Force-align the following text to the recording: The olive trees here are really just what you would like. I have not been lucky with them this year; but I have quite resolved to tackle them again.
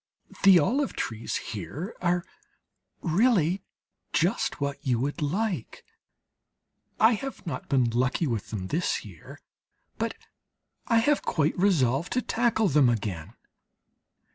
The 0.41 0.57
olive 0.57 0.93
trees 0.93 1.35
here 1.35 1.95
are 2.01 2.25
really 3.03 3.61
just 4.13 4.59
what 4.59 4.83
you 4.83 4.99
would 4.99 5.21
like. 5.21 5.85
I 6.99 7.13
have 7.13 7.45
not 7.45 7.69
been 7.69 7.87
lucky 7.91 8.25
with 8.25 8.49
them 8.49 8.69
this 8.69 9.05
year; 9.05 9.39
but 9.99 10.15
I 10.87 10.97
have 10.97 11.21
quite 11.21 11.55
resolved 11.55 12.13
to 12.13 12.21
tackle 12.23 12.67
them 12.67 12.89
again. 12.89 13.33